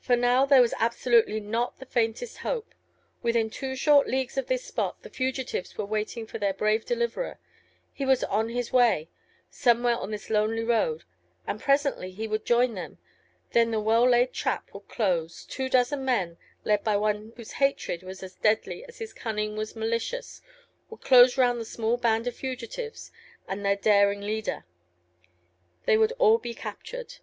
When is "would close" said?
14.72-15.44, 20.90-21.36